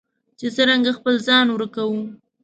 چې 0.39 0.47
څرنګه 0.55 0.91
خپل 0.97 1.15
ځان 1.27 1.45
ورکوو. 1.51 2.01